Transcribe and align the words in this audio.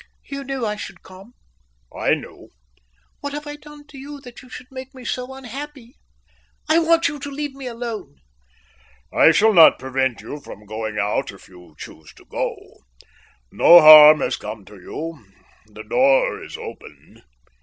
"You 0.25 0.43
knew 0.43 0.65
I 0.65 0.77
should 0.77 1.03
come." 1.03 1.33
"I 1.95 2.15
knew." 2.15 2.49
"What 3.19 3.33
have 3.33 3.45
I 3.45 3.55
done 3.55 3.85
to 3.85 3.99
you 3.99 4.19
that 4.21 4.41
you 4.41 4.49
should 4.49 4.71
make 4.71 4.95
me 4.95 5.05
so 5.05 5.31
unhappy? 5.35 5.93
I 6.67 6.79
want 6.79 7.07
you 7.07 7.19
to 7.19 7.29
leave 7.29 7.53
me 7.53 7.67
alone." 7.67 8.15
"I 9.13 9.29
shall 9.31 9.53
not 9.53 9.77
prevent 9.77 10.21
you 10.21 10.39
from 10.39 10.65
going 10.65 10.97
out 10.97 11.29
if 11.31 11.47
you 11.47 11.75
choose 11.77 12.11
to 12.13 12.25
go. 12.25 12.55
No 13.51 13.79
harm 13.79 14.21
has 14.21 14.37
come 14.37 14.65
to 14.65 14.77
you. 14.81 15.23
The 15.67 15.83
door 15.83 16.43
is 16.43 16.57
open." 16.57 17.21